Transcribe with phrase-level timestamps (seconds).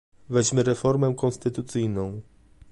[0.29, 2.21] Weźmy reformę konstytucyjną